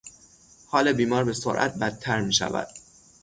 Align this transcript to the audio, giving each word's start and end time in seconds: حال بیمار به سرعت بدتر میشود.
حال 0.67 0.93
بیمار 0.93 1.23
به 1.23 1.33
سرعت 1.33 1.77
بدتر 1.79 2.21
میشود. 2.21 2.67